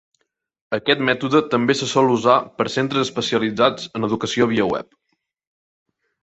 Aquest 0.77 1.01
mètode 1.09 1.41
també 1.51 1.75
se 1.81 1.89
sol 1.91 2.09
usar 2.13 2.37
per 2.61 2.67
centres 2.77 3.03
especialitzats 3.09 3.87
en 4.01 4.09
educació 4.09 4.49
via 4.55 4.67
web. 4.73 4.91